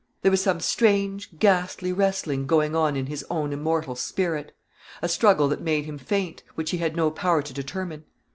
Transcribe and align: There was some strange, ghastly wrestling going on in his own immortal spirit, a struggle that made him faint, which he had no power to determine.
There 0.23 0.31
was 0.31 0.41
some 0.41 0.59
strange, 0.61 1.37
ghastly 1.37 1.93
wrestling 1.93 2.47
going 2.47 2.75
on 2.75 2.95
in 2.97 3.05
his 3.05 3.23
own 3.29 3.53
immortal 3.53 3.93
spirit, 3.93 4.51
a 4.99 5.07
struggle 5.07 5.47
that 5.49 5.61
made 5.61 5.85
him 5.85 5.99
faint, 5.99 6.41
which 6.55 6.71
he 6.71 6.79
had 6.79 6.95
no 6.95 7.11
power 7.11 7.43
to 7.43 7.53
determine. 7.53 8.05